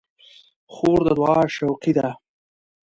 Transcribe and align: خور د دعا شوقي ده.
خور 0.73 0.99
د 1.07 1.07
دعا 1.19 1.39
شوقي 1.55 1.91
ده. 1.97 2.09